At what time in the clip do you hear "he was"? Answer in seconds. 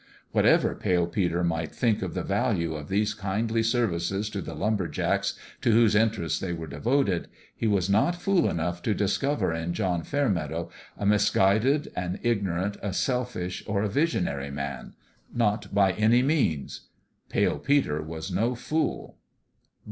7.55-7.87